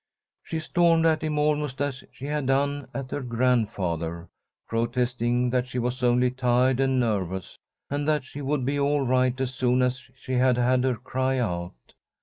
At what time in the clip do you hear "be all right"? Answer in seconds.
8.65-9.39